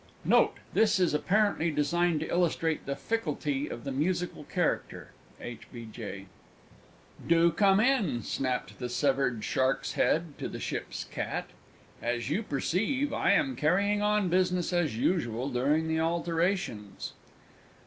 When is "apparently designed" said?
1.13-2.21